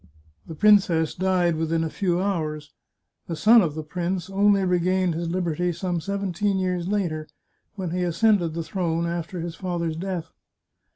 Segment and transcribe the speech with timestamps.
[0.47, 2.73] The princess died within a few hours;
[3.27, 7.27] the son of the prince only regained his liberty some seventeen years later,
[7.75, 10.31] when he ascended the throne after his father's death.